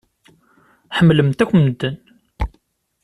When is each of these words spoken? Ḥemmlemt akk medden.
Ḥemmlemt 0.97 1.43
akk 1.43 1.51
medden. 1.55 1.95